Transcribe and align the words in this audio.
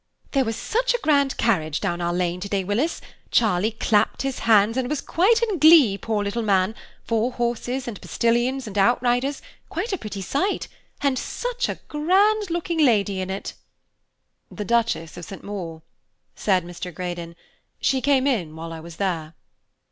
"There 0.31 0.43
was 0.45 0.55
such 0.55 0.95
a 0.95 0.99
grand 1.03 1.37
carriage 1.37 1.79
down 1.79 2.01
our 2.01 2.11
lane 2.11 2.39
today, 2.39 2.63
Willis; 2.63 3.01
Charlie 3.29 3.69
clapped 3.69 4.23
his 4.23 4.39
hands 4.49 4.75
and 4.75 4.89
was 4.89 4.99
quite 4.99 5.43
in 5.43 5.59
glee, 5.59 5.95
poor 5.95 6.23
little 6.23 6.41
man! 6.41 6.73
four 7.03 7.33
horses, 7.33 7.87
and 7.87 8.01
postilions, 8.01 8.65
and 8.65 8.79
outriders, 8.79 9.43
quite 9.69 9.93
a 9.93 9.99
pretty 9.99 10.23
sight, 10.23 10.67
and 11.01 11.19
such 11.19 11.69
a 11.69 11.79
grand 11.87 12.49
looking 12.49 12.79
lady 12.83 13.21
in 13.21 13.29
it." 13.29 13.53
"The 14.49 14.65
Duchess 14.65 15.17
of 15.17 15.25
St. 15.25 15.43
Maur," 15.43 15.83
said 16.35 16.65
Mr. 16.65 16.91
Greydon. 16.91 17.35
"She 17.79 18.01
came 18.01 18.25
in 18.25 18.55
while 18.55 18.73
I 18.73 18.79
was 18.79 18.95
there." 18.95 19.35